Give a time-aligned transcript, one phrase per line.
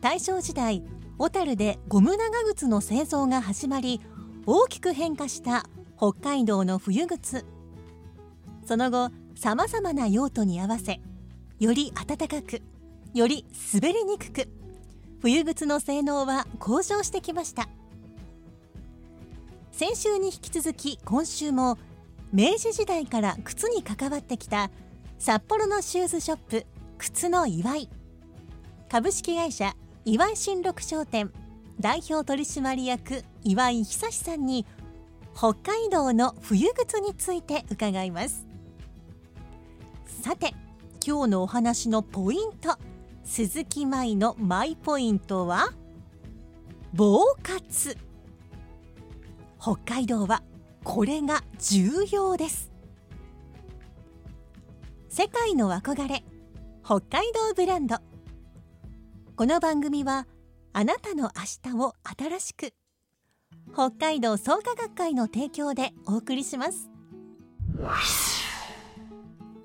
[0.00, 0.82] 大正時代
[1.18, 4.00] 小樽でゴム長靴の製造が始まり
[4.44, 5.64] 大きく変化した
[5.96, 7.46] 北海道の冬靴。
[8.66, 11.00] その後さまざまな用途に合わせ
[11.58, 12.62] より暖かく
[13.14, 14.48] より滑りにくく
[15.20, 17.68] 冬靴の性能は向上してきました。
[19.72, 21.78] 先週に引き続き今週も
[22.32, 24.70] 明治時代から靴に関わってきた
[25.18, 26.66] 札幌のシューズショップ
[26.98, 27.88] 靴の祝い。
[28.88, 29.74] 株式会社
[30.08, 31.32] 岩井新六商店
[31.80, 34.64] 代表取締役岩井久志さんに
[35.34, 38.46] 北海道の冬靴について伺います。
[40.22, 40.54] さて
[41.04, 42.78] 今日のお話のポイント
[43.24, 45.72] 鈴木舞のマイポイントは
[46.94, 47.96] 防滑。
[49.60, 50.44] 北海道は
[50.84, 52.70] これが重要です。
[55.08, 56.22] 世界の憧れ
[56.84, 57.96] 北海道ブランド。
[59.38, 60.26] この番組は
[60.72, 62.72] あなたの明日を新しく。
[63.74, 66.88] 北海道創価学会の提供でお送りします。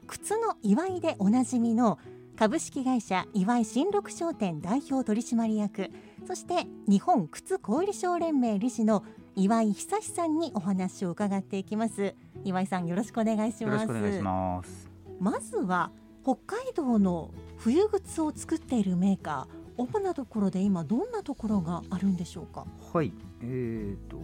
[0.08, 2.00] 靴の祝いでおなじみの
[2.36, 5.90] 株式会社岩井新六商店代表取締役。
[6.28, 9.06] そして日本靴小売商連盟理事の
[9.38, 12.14] 岩井久志さんにお話を伺っていきます。
[12.44, 13.84] 岩井さんよろしくお願いします。
[13.84, 14.92] よろしくお願いします。
[15.22, 15.92] まずは
[16.24, 22.66] 北海道の冬靴を作っているメーカー主なところで今どんなところがあるんでしょうか？
[22.94, 24.22] はい、えーと伊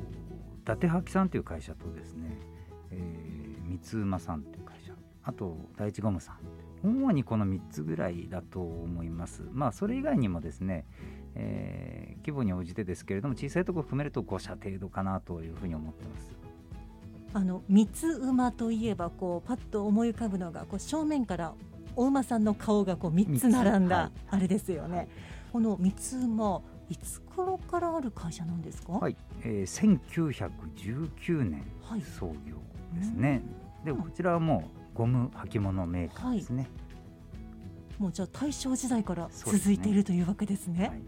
[0.65, 2.37] 達はきさんという会社とですね、
[2.91, 4.93] えー、三馬さんという会社、
[5.23, 6.37] あと第一ゴムさん、
[6.83, 9.43] 主にこの3つぐらいだと思います。
[9.53, 10.85] まあそれ以外にもですね、
[11.35, 16.35] えー規模に応じてですけれども小さいところ含めると5社程度かなというふうに思ってます。
[17.33, 21.53] あの三つ馬といえばこうパッと思い浮かぶのがこう正面から
[21.95, 25.07] お馬さんの顔がこう三つ並んだあれですよね、
[25.51, 32.55] この三つ馬いつ頃からある会社なんですか、はい、えー、1919年はい創業
[32.95, 33.41] ですね。
[33.83, 36.67] でこちらはもうゴム履物メーカーですね。
[37.99, 40.87] もうじゃあ大正時代から続いているというわけですね。
[40.87, 41.01] はい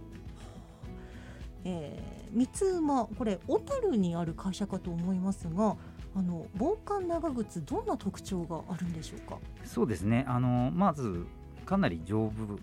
[1.65, 5.75] えー三つ馬これ小樽にある会社かと思いますが、
[6.15, 9.39] あの防寒長靴どんな特徴があるんでしょうか？
[9.65, 11.25] そうですねあのまず
[11.65, 12.59] かなり丈夫うん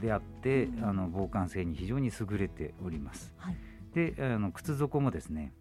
[0.00, 0.84] であって、うん。
[0.84, 3.32] あの防寒性に非常に優れております。
[3.36, 3.56] はい。
[3.94, 5.52] であの靴底もですね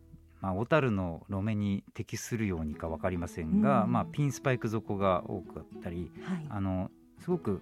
[0.41, 3.91] まあ、小樽の路面に適するようにか分かりませんが、うん。
[3.91, 6.45] まあ、ピンスパイク底が多くあったりはい。
[6.49, 6.89] あの
[7.19, 7.61] すごく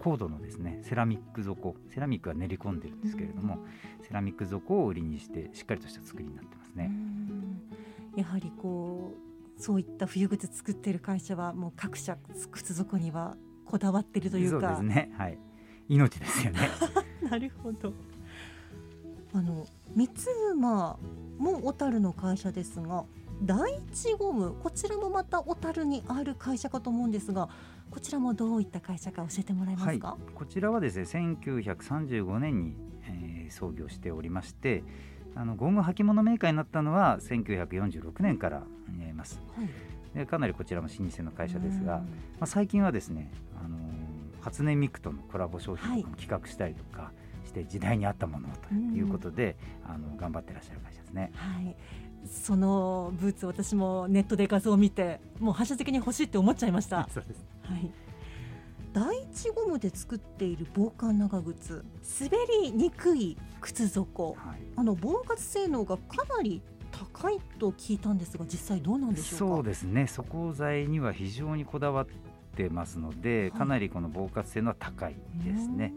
[0.00, 3.58] 高度のですねセラミック底セラミックは練り込んでるんですけれども、
[4.02, 6.86] セラミック底を売りにしてしっかりとした作りになってますうね。
[6.86, 7.60] ん。
[8.16, 9.14] やはりこ
[9.56, 12.18] うそういった冬靴作ってる会社はもう各社
[12.50, 13.36] 靴底には
[13.72, 14.76] こだわってるというか。
[14.76, 15.38] そうですねはい
[15.88, 16.60] 命ですよね
[17.28, 17.92] なるほど。
[19.34, 19.66] あの
[19.96, 20.98] 三つ馬
[21.38, 23.04] も小樽の会社ですが、
[23.42, 27.48] 第一ゴムこちらもまた小樽にある会社かと思うんですが、
[27.90, 30.16] こちらもどういった会社か教えてもらえますか？
[30.34, 32.76] こちらはですね1935年に、
[33.06, 34.82] えー創業しておりまして
[35.34, 39.68] あのゴム履物メーカーになったのは1946年からになりますはい。
[40.14, 42.04] でかなりこちらも老舗の会社ですが、うんま
[42.40, 43.30] あ、最近はですね、
[43.62, 43.92] あのー
[44.42, 47.12] 初音ミクとのコラボ商品とかも企画したりとか
[47.46, 49.56] して時代に合ったものをということで、
[49.86, 51.32] あの頑張ってらっしゃる会社ですね。
[51.34, 51.76] はい。
[52.28, 57.08] そのブーツ私もネットで画像を見てもう反射的に欲しいって思っちゃいました。
[57.14, 57.90] そうですはい。
[58.92, 61.84] 第一ゴムで作っている防寒長靴、
[62.20, 64.36] 滑りにくい靴底。
[64.36, 66.62] はいあの防滑性能がかなり
[67.14, 69.56] 高いと聞いたんですが実際どうなんでしょうか？
[69.56, 70.06] そうですね。
[70.06, 73.50] 素鋼材には非常にこだわっってますので、はい。
[73.52, 75.94] かなりこの防滑性のは高いですね。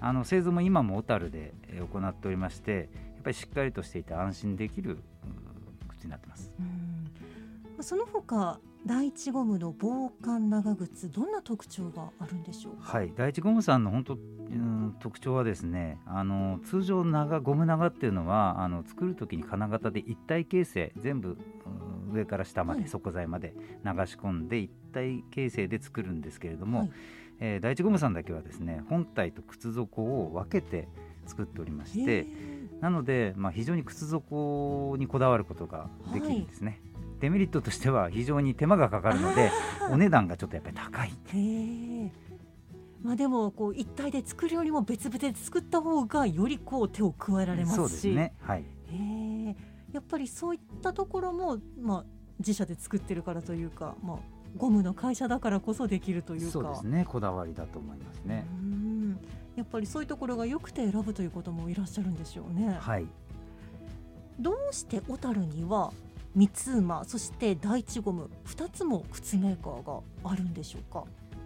[0.00, 6.52] あの製造も今も小樽でえー行っておりましてやっぱりしっかりとしていて安心できるうー靴になってます。
[6.60, 7.82] うん。
[7.82, 12.98] その他第一ゴムの防寒長靴どんな特徴があるんでしょうか？
[12.98, 22.88] はい、第一ゴムさんの本当、うん、特徴はですねあの通常長ゴム長っていうのはあの作る時に金型で一体形成全部うん上から下まで、はい。
[22.88, 23.54] 底材まで
[23.84, 26.90] 流し込んで一体形成で作るんですけれども、はい。
[27.40, 30.88] えー第一ゴムさんだけはですね本体と靴底を分けて
[31.26, 32.80] 作っておりましへてー。
[32.80, 36.80] なので、まあ、非常に靴底にこだわることができるんですね。
[37.20, 39.50] デメリットとしては非常に手間がかかるので
[39.90, 41.12] お値段がちょっとやっぱり高い。
[43.02, 48.14] まあでもこう一体で作るよりも別々で作った方がよりこう手を加えられますし。
[48.14, 48.64] ねはい。
[49.92, 52.04] やっぱりそういったところもまあ
[52.38, 54.16] 自社で作ってるからというか、まあ
[54.56, 56.50] ゴムの会社だからこそできるというか。
[56.50, 58.46] そうですねこだわりだと思いますね。
[58.50, 59.18] うん
[59.56, 62.76] やっぱりそういうところが良くて選ぶという方もいらっしゃるんでしょうね。
[62.78, 63.06] はい
[64.38, 65.94] どうして小樽には
[66.36, 70.00] 三つ馬そして第一ゴム二つも靴メーカーが
[70.30, 71.04] あるんでしょうか？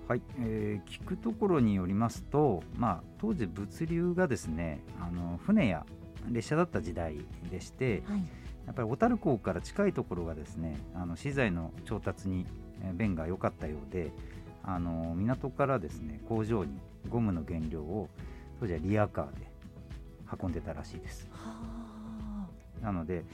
[0.09, 5.87] はい、えー聞くところによりますと、まあ、当時物流がですねあの船や
[6.29, 8.23] 列車だった時代でしてはい。
[8.67, 12.45] やっぱり小樽港から近いところがですねあの資材の調達に
[12.83, 14.11] えー便が良かったようで
[14.65, 16.73] あの港からですね工場に
[17.09, 18.09] ゴムの原料を
[18.59, 19.47] 当時はリアカーで
[20.43, 21.29] 運んでたらしいです。
[21.31, 21.55] は
[22.83, 22.85] あ。
[22.85, 23.25] なので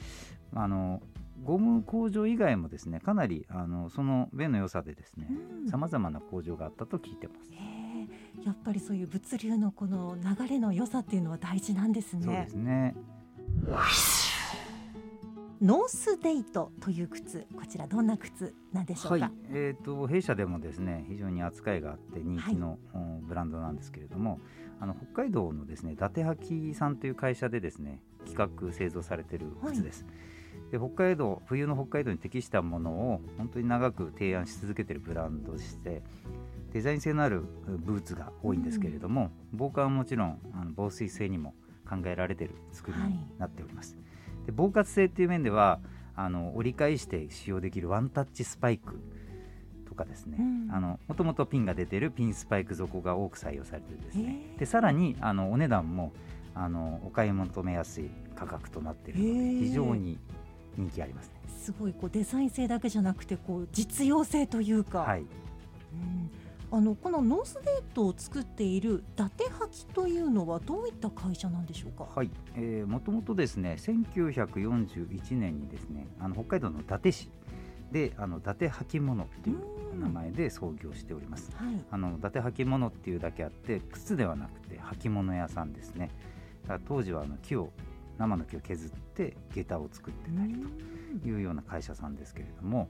[0.53, 1.01] あの
[1.43, 7.51] ゴム工場以外もですねかなりあのその便の良さでですねうんさまざまな工場があったと聞いてます。
[8.45, 12.23] やっぱりそういう物流のこの流れの良さっていうのは大事なんですね。
[12.23, 12.95] そうですね
[15.59, 19.25] ノースデイトという靴、こちらどんな靴なんでしょうか？
[19.25, 24.39] はい、えー、と弊社でもですね非常に扱いがあって人気の、おブランドなんですけれども
[24.79, 30.05] あの北海道のですね伊達履さんという会社でですね企画製造されている靴です。
[30.71, 36.01] で北海道冬の北海道に適したものを本当に長く提案し続けているブランドでして
[36.73, 41.55] デザイン性のあるブーツが多いんですけれども、防寒はもちろんあの防水性にも
[41.89, 43.97] 考えられている作りになっております。
[44.45, 45.79] で防滑性っていう面では
[46.15, 48.99] あの折り返して使用できるワンタッチスパイク
[49.87, 50.69] とかですね、うん。
[50.71, 54.47] あのもともとピンが出てるピンスパイク底が多く採用されてるんですね。
[54.51, 54.59] へー。
[54.59, 56.11] でさらにあのお値段も
[56.53, 60.19] あのお買い求めやすい価格となっているので非常に
[60.77, 61.33] 人気ありますね。
[61.59, 64.99] すごいこうデザイン性だけじゃなくてこう実用性というか。
[64.99, 65.21] はい。
[65.21, 65.27] うん。
[66.69, 72.09] あのこのノースデートを作っている伊達履というのはどういった会社なんでしょうか？
[72.13, 77.29] はい、えー、もともとですね1941年にですねあの北海道の伊達市
[77.93, 81.51] であの伊達履物っていう名前で創業しております。
[81.55, 81.85] はい。
[81.89, 86.09] あの伊達履物っていうだけあって靴ではなくて履物屋さんですね。
[86.85, 87.69] 当時はあの木を
[88.17, 90.55] 生の木を削って下駄を作ってたり
[91.21, 92.89] というような会社さんですけれども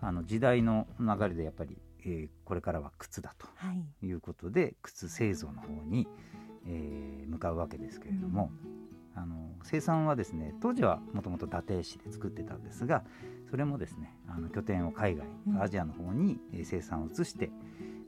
[0.00, 3.84] あの時代の流れでやっぱり、えーこれからは靴だはい。
[4.00, 6.08] ということで靴製造の方に、
[6.66, 8.50] えー向かうわけですけれども、
[9.14, 13.04] あの生産はですね当時はもともと伊達市で作ってたんですが
[13.50, 17.50] それもですねあの拠点を海外、うんアジアの方にえー生産を移して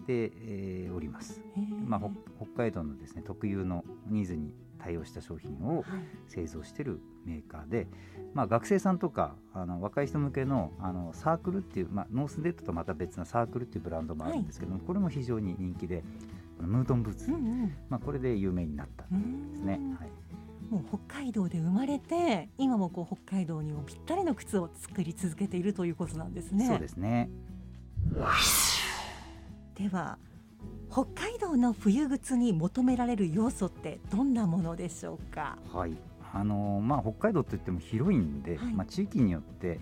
[0.07, 1.43] で、えーおります。
[1.87, 2.11] まあ、ほ
[2.41, 5.85] 北海道のですね特有のニーズに対応した商品をはい。
[6.27, 7.87] 製造しているメーカーで、
[8.35, 16.03] まあ、学生さんとかあの若い人向けのあのサークルっていう、まあ、ノースデイトとまた別なサークルっていうブランドもあるんですけども、これも非常に人気で
[16.61, 17.75] ムートンブーツ、うんうん。
[17.89, 19.81] まあ、これで有名になったんですね。
[19.99, 20.11] はい
[20.71, 26.67] もう北海道で生まれて今もこう北海道にもぴったりの靴を作り続けているということなんですね。
[26.69, 27.29] そうですね
[29.75, 30.17] では
[30.91, 35.57] 北海道の冬靴に求められる要素ってどんなものでしょうか？
[35.73, 35.97] はい。
[36.33, 38.73] あのまあ、北海道といっても広いんで、はい。
[38.73, 39.81] まあ、地域によって、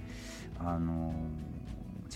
[0.58, 1.14] あの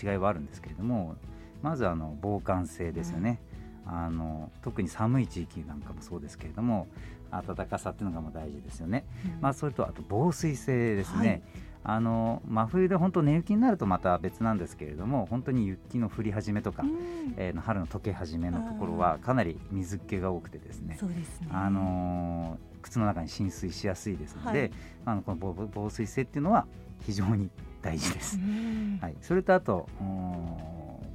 [0.01, 1.15] 違いはあるんですけれども
[1.61, 3.39] まずあの防寒性ですよね、
[3.85, 6.87] あの特に寒い地域なんかもそうですけれども
[7.31, 9.05] 暖かさっていうのがもう大事ですよね、
[9.39, 11.41] まあ、それとあと防水性ですね、はい
[11.85, 21.47] あの真冬で本当寝雪になるとまた別なんですけれども本当に雪の降り始めとか、うんえー春の溶け始めのところはかなり水っ気が多くてですねそうですね。
[21.51, 24.71] あのー靴の中に浸水しやすいですので、はい
[25.05, 26.67] あのこの防防水性っていうのは
[27.05, 27.49] 非常に
[27.81, 28.37] 大事です。
[28.37, 29.87] うんはい、それとあと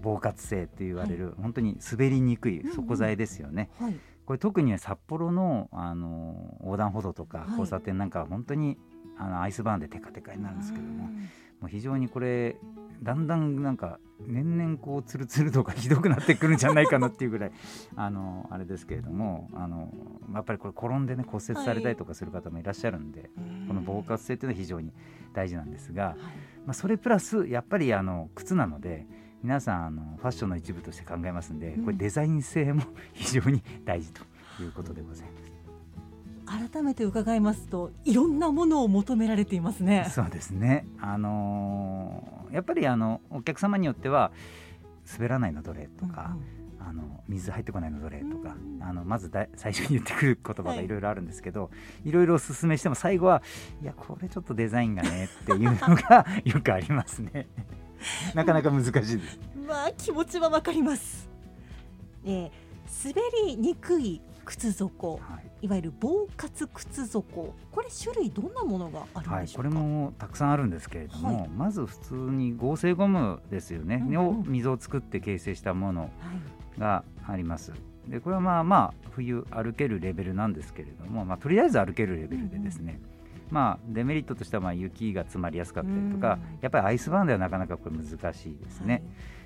[0.02, 3.68] 防滑性って言われる、本当に滑りにくい底材ですよね。
[3.78, 3.94] はい。
[4.28, 7.48] これ特にね札幌の、あのー横断歩道とかはい。
[7.52, 8.76] 交差点なんかは本当に、
[9.16, 11.12] あのアイスバーンでテカテカになるんですけども、うん。
[11.60, 12.58] もう非常にこれ
[13.02, 17.52] だんだんなんか年々こうツルツル度がひどくなってくるんじゃないかなっていうぐらい
[17.96, 19.90] あのあれですけれどもあの
[20.34, 23.30] やっぱりこれ転んでね骨折されたりとかする方もいらっしゃるんで、
[23.66, 24.92] この防滑性っていうのは非常に
[25.32, 26.18] 大事なんですが、
[26.66, 29.06] まあ、それプラスやっぱりあの靴なので
[29.42, 32.82] 皆さんあのファッションの一部として考えますんでこれデザイン性も
[33.14, 34.22] 非常に大事と
[34.62, 35.48] いうことでございます。
[36.72, 40.10] 改めて伺いますといろんなものを求められていますね。
[40.10, 40.86] そうですね。
[40.98, 44.32] あのー、やっぱりあのお客様によっては
[45.12, 46.36] 滑らないのどれとか、
[46.80, 51.68] うんうん、あの水入ってこないのどれとか、うん、あのまずだ最初に言ってくる言葉がいろいろあるんですけど、は
[52.04, 53.42] い、いろいろお勧めしても最後は
[53.82, 57.46] いやこれちょっとデザインがねっていうのが よくありますね。
[58.34, 59.38] なかなか難しいです。
[59.66, 61.28] まあ気持ちはわかります。
[62.24, 76.10] えー、滑りにくい靴底、はい、いわゆる防滑靴底これ種類どんなものがあるんでしょうか、はい、これもたくさんあるんですけれども、はい、まず普通に合成ゴムですよね、うんうん、を溝を作って形成したもの
[76.78, 77.72] があります。
[78.08, 83.17] でこれはまあまあ冬歩けるレベルなんですけれども、まあ、とりあえず歩けるレベルでですね、うんうん
[83.50, 88.94] まあ、デメリットとしてはまあ雪が詰まりやすかったりとか、やっぱりアイスバーンではなかなかこれ難しいですね。
[88.94, 89.02] はい、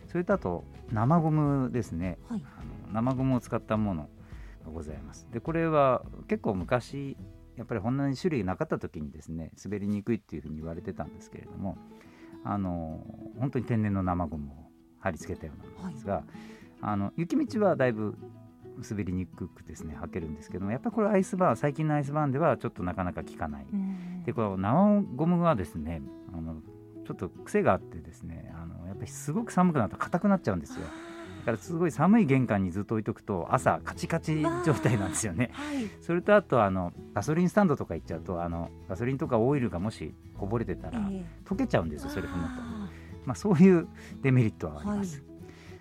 [0.08, 4.08] それとあと生ゴムですね、はい、あの生ゴムを使ったもの
[4.64, 5.28] がございます。
[5.32, 7.16] でこれは結構昔
[7.56, 11.76] やっぱりこんなに種類なかった時にですね滑りにくいっていうふうに言われてたんですけれども
[12.44, 13.04] あの
[13.38, 14.54] 本当に天然の生ゴムを
[15.00, 16.24] 貼り付けたようなんですが、はい、
[16.80, 18.16] あの雪道はだいぶ
[18.88, 23.66] 滑りにくくですね履けるんですけどもやっぱりこれアイスバーン最近のアイスバーンではちょっとなかなか効かない。
[24.24, 26.02] でこの生ゴムはですね
[26.32, 26.56] あの
[27.06, 30.86] ちょっと癖があってですねあのやっぱりすごく寒くなると硬くなっちゃうんですよ。
[31.40, 35.50] だからすごい寒い玄関にずっと置いとくと朝カチカチ状態なんですよね。
[35.52, 41.00] はい、それとあとあのガソリンスタンドとか行っちゃうとあのガソリンとかオイルがもしこぼれてたら、
[41.44, 42.48] 溶けちゃうんですよそれ踏むと。
[43.26, 43.88] まあ、そういう
[44.22, 45.18] デメリットはあります。
[45.18, 45.26] はい、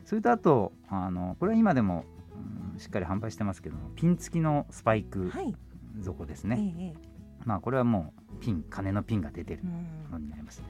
[0.06, 2.21] それとあとあのこれは今でも、うん、
[2.82, 5.32] しっかり販売してますけどピン付きのスパイク
[6.04, 6.56] 底ですね。
[6.56, 7.12] はい
[7.46, 10.62] まあこれはもうピン金のピンが出てるものになります。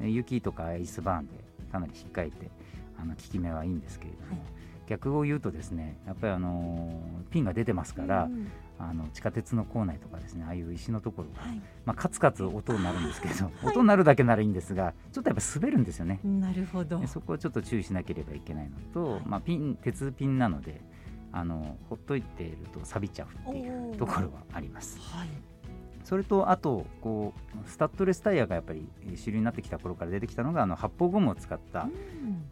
[0.00, 2.50] 雪とかアイスバーンでかなり引っかいて
[2.98, 4.40] あの効き目はいいんですけれども、はい、
[4.88, 16.20] 逆を言うとですねやっぱりあのピンが出てますから、うん、あの地下鉄の構内とかですねああいう石のところが、はい、まあ、カツカツ音になるんですけど、はい、音になるだけならいいんですがちょっとやっぱ滑るんですよね。
[16.24, 17.06] なるほど。
[17.06, 20.80] そこはちょっと注意しなければいけないのと、まあ、ピン鉄ピンなので
[21.32, 24.98] あのほっといていると錆びちゃうっていうところはあります。
[25.00, 25.28] はい。
[26.04, 27.32] それとあとこ
[27.64, 28.86] うスタッドレスタイヤがやっぱり
[29.16, 31.88] 主流になってきた頃から出てきたのがあの発泡ゴムを使った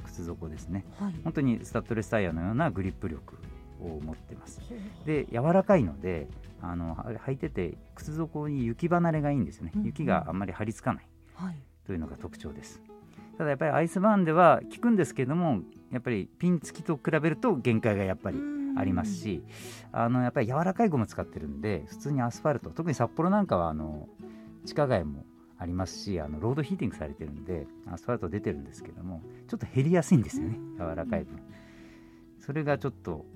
[0.04, 3.38] 靴底ですね、うんはい、本当にスタッドレスタイヤのようなグリップ力
[3.80, 4.60] を持ってます。
[5.04, 6.28] で柔らかいので
[6.62, 11.06] あの履いてて靴底に雪離れがいいんですよね、うん、雪があんまり張り付かない。
[11.87, 12.80] というのが特徴です、
[13.37, 18.38] ただやっぱりアイスバーンでは効くんですけどもやっぱりピン付きと比べると限界がやっぱり
[18.77, 19.43] ありますし
[19.93, 24.09] あのやっぱり柔らかいゴム使ってるんで普通にアスファルト特に札幌なんかはあの
[24.65, 25.25] 地下街も
[25.59, 31.39] ありますしあのロードヒーティングされてるんでアスファルト出てるんですけどもちょっと減りやすいんですよね柔らかい分。
[32.39, 33.27] それがちょっと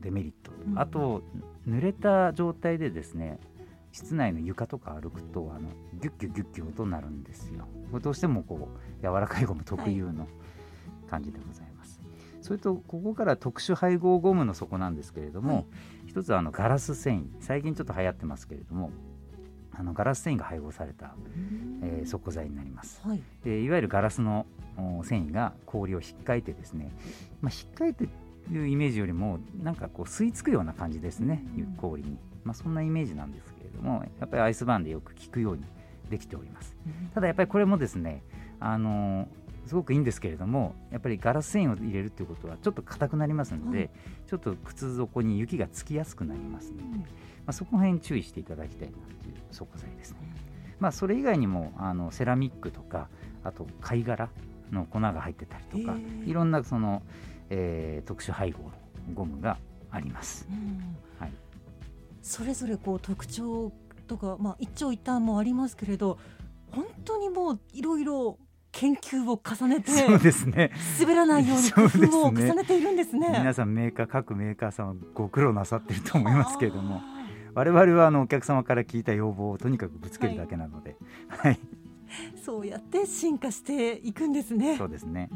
[0.00, 0.50] デメリット。
[0.74, 1.22] あと
[1.68, 3.38] 濡れた状態でですね
[3.92, 5.68] 室内の床とか歩くとあの
[6.00, 7.68] ギュッギュッギュッギュ音になるんですよ。
[8.00, 10.26] どうしてもこう柔らかいゴム特有の
[11.08, 11.71] 感じでございます、はい
[12.42, 15.64] それとここから特殊配合ゴムの底なんですけれども、はい、
[16.08, 18.90] 一つはあのガラス繊維最近ちょっと流行ってますけれども
[19.74, 21.14] あのガラス繊維が配合された、
[21.82, 24.44] えー、底材になります、はい、でいわゆるガラスの
[25.02, 26.92] 繊維が氷を引っかいてですね、
[27.40, 28.04] まあ、引っかいて
[28.50, 31.44] いうイメージよりもなんかこう吸い付くような感じですね
[31.78, 35.62] 氷に、まあ、そんなイメージなんですけれどもやっぱりアイスバーンでよく効くように
[36.10, 36.76] できております。
[37.14, 38.22] ただやっぱりこれもですね
[38.60, 39.28] あの
[39.66, 43.90] すごくいいんですけれどもやっぱりガラス繊維を入れるということはちょっと硬くなりますので、はい、
[44.26, 47.04] ちょっと靴底に雪がつきやすくなりますので、ま
[47.46, 50.18] あ、そこら辺注意していただきたいなという底材ですね。
[50.80, 53.08] まあ、それ以外にもあのセラミックとか
[53.44, 54.30] あと貝殻
[54.72, 57.02] の粉が入ってたりとか、いろんなその、
[57.50, 58.72] えー、特殊配合の
[59.14, 59.58] ゴムが
[59.90, 60.48] あります。
[61.18, 61.32] はい、
[62.20, 63.72] それぞれこう特徴
[64.08, 66.18] とか、まあ、一長一短もありますけれど
[66.70, 68.38] 本当にもういろいろ
[68.72, 70.72] 研究を重ねてそうですね。
[70.98, 77.02] 滑らないように工夫を重ねているんですね、ね、皆さんメーカー各メーカーさんはご苦労なさっていると思いますけれども
[77.54, 80.96] 我々はあのお客様から聞いた要望をとにかくぶつけるだけなので、
[81.28, 81.60] はい、はい、
[82.42, 84.76] そうやって進化していくんですね。
[84.78, 85.28] そうですね、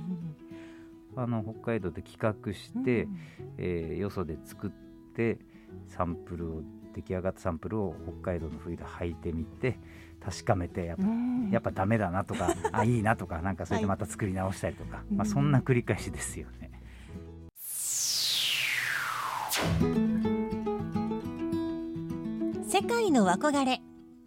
[1.15, 3.19] うん、あの北海道で企画して、うん、
[3.59, 4.71] えー、よそで作っ
[5.15, 5.39] て
[5.87, 6.63] サンプルを
[6.95, 9.79] 出来上がったサンプルを北海道の冬で履いてみて
[10.25, 11.51] 確かめてやっぱ,、うん。
[11.51, 16.71] やっぱダメだなとか あいいなとかなんかそれでまた作り直したりとか、まあ、そんな繰り返しですよね。
[22.69, 23.81] 世界の憧れ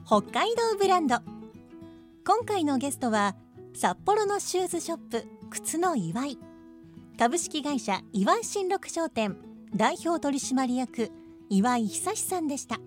[0.06, 1.18] 北海道ブランド。
[2.26, 3.36] 今回のゲストは
[3.76, 6.38] 札幌のシューズショップ靴の祝い
[7.18, 9.38] 株式会社岩井新六商店
[9.76, 11.12] 代表取締役
[11.50, 12.80] 岩井久志さんでした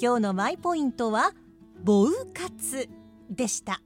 [0.00, 1.32] 今日のマイポイントは
[1.82, 2.88] 防活
[3.28, 3.82] でした。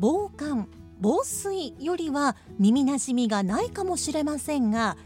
[0.00, 0.68] 防寒
[1.00, 4.96] 防水よりは耳なじみがないかもしれませんが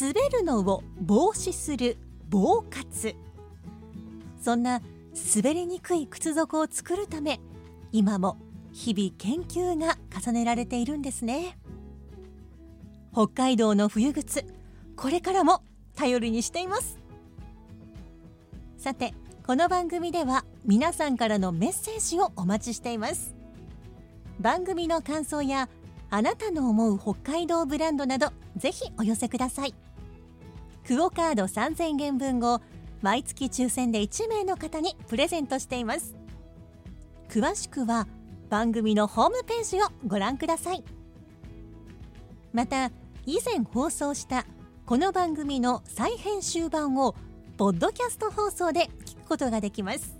[0.00, 1.96] 滑るのを防止する
[2.28, 3.16] 防滑
[4.40, 4.82] そんな
[5.36, 7.40] 滑りにくい靴底を作るため
[7.92, 8.36] 今も
[8.72, 11.56] 日々研究が重ねられているんですね。
[13.12, 14.44] 北海道の冬靴
[14.96, 15.62] これからも
[15.94, 16.98] 頼りにしています。
[18.76, 19.12] さて
[19.50, 23.34] この番組では皆さんからのメッセージをお待ちしています。
[24.38, 25.68] 番組の感想や
[26.08, 29.74] あなたの思う北海道ブランドなどぜひお寄せください。
[30.86, 32.62] クオカード3000元分を
[33.02, 36.14] 毎月抽選で1名の方にプレゼントしています。
[37.28, 38.06] 詳しくは
[38.50, 40.84] 番組のホームページをご覧ください。
[42.52, 42.92] また
[43.26, 44.46] 以前放送した
[44.86, 47.16] この番組の再編集版を
[47.56, 48.88] ポッドキャスト放送で
[49.30, 50.18] ことができます。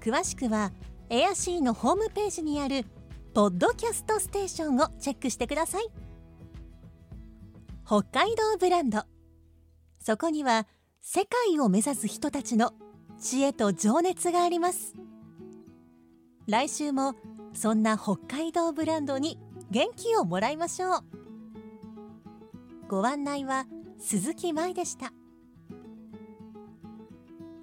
[0.00, 0.70] 詳しくは
[1.08, 2.84] エアシーのホームページにある
[3.32, 5.88] ポッドキャストステーションをチェックしてください。
[7.86, 9.02] 北海道ブランド。
[9.98, 10.66] そこには
[11.00, 12.74] 世界を目指す人たちの
[13.18, 14.94] 知恵と情熱があります。
[16.46, 17.14] 来週も
[17.54, 19.38] そんな北海道ブランドに
[19.70, 21.04] 元気をもらいましょう。
[22.88, 23.66] ご案内は
[23.98, 25.12] 鈴木舞でした。